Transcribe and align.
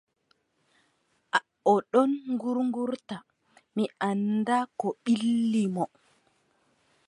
O 1.71 1.73
ɗon 1.91 2.11
ŋuurŋuurta, 2.35 3.15
mi 3.75 3.83
anndaa 4.07 4.63
Ko 4.79 4.87
ɓilli 5.03 5.63
mo. 5.75 5.83